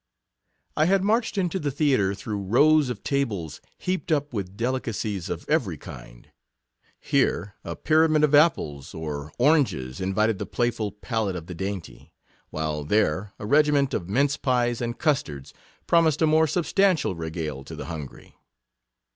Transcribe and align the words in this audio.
I 0.75 0.85
had 0.85 1.03
marched 1.03 1.37
into 1.37 1.59
the 1.59 1.69
Theatre 1.69 2.15
through 2.15 2.39
rows 2.41 2.89
of 2.89 3.03
tables 3.03 3.61
heaped 3.77 4.11
up 4.11 4.33
with 4.33 4.57
delicacies 4.57 5.29
of 5.29 5.45
every 5.47 5.77
kind— 5.77 6.31
here, 6.99 7.53
a 7.63 7.75
pyramid 7.75 8.23
of 8.23 8.33
apples 8.33 8.95
or 8.95 9.31
oranges, 9.37 10.01
invited 10.01 10.39
the 10.39 10.47
playful 10.47 10.91
palate 10.91 11.35
of 11.35 11.45
the 11.45 11.53
dainty; 11.53 12.13
while 12.49 12.83
there, 12.83 13.33
a 13.37 13.45
regiment 13.45 13.93
of 13.93 14.09
mince 14.09 14.37
pies 14.37 14.81
and 14.81 14.97
custards, 14.97 15.53
promised 15.85 16.23
a 16.23 16.25
more 16.25 16.47
substan 16.47 16.95
tial 16.95 17.15
regale 17.15 17.63
to 17.63 17.75
the 17.75 17.85
hungry. 17.85 18.33